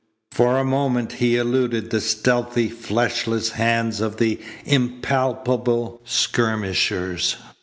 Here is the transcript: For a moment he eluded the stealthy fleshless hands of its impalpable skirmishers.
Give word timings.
For 0.31 0.57
a 0.57 0.63
moment 0.65 1.11
he 1.11 1.35
eluded 1.37 1.91
the 1.91 2.01
stealthy 2.01 2.69
fleshless 2.69 3.51
hands 3.51 4.01
of 4.01 4.19
its 4.19 4.41
impalpable 4.65 6.01
skirmishers. 6.05 7.35